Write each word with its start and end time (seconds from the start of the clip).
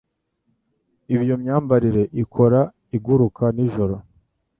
Iyo 1.13 1.35
myambarire 1.41 2.03
ikora 2.23 2.59
iguruka-nijoro. 2.95 3.95